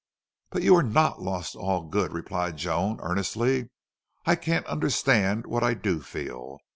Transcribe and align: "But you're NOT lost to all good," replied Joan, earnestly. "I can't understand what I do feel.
"But 0.49 0.63
you're 0.63 0.81
NOT 0.81 1.21
lost 1.21 1.51
to 1.51 1.59
all 1.59 1.83
good," 1.83 2.11
replied 2.11 2.57
Joan, 2.57 2.97
earnestly. 3.03 3.69
"I 4.25 4.35
can't 4.35 4.65
understand 4.65 5.45
what 5.45 5.61
I 5.61 5.75
do 5.75 6.01
feel. 6.01 6.57